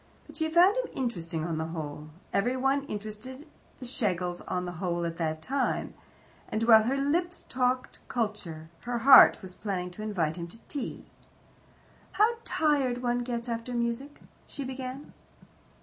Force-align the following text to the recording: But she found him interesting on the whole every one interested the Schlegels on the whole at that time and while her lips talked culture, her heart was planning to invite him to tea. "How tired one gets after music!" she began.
But 0.25 0.35
she 0.37 0.49
found 0.49 0.75
him 0.77 0.87
interesting 0.93 1.45
on 1.45 1.59
the 1.59 1.67
whole 1.67 2.09
every 2.33 2.57
one 2.57 2.85
interested 2.87 3.47
the 3.79 3.85
Schlegels 3.85 4.41
on 4.47 4.65
the 4.65 4.71
whole 4.81 5.05
at 5.05 5.17
that 5.17 5.43
time 5.43 5.93
and 6.49 6.63
while 6.63 6.81
her 6.85 6.97
lips 6.97 7.45
talked 7.47 7.99
culture, 8.07 8.71
her 8.79 8.97
heart 8.97 9.43
was 9.43 9.53
planning 9.53 9.91
to 9.91 10.01
invite 10.01 10.37
him 10.37 10.47
to 10.47 10.57
tea. 10.67 11.05
"How 12.13 12.37
tired 12.43 13.03
one 13.03 13.19
gets 13.19 13.47
after 13.47 13.75
music!" 13.75 14.21
she 14.47 14.63
began. 14.63 15.13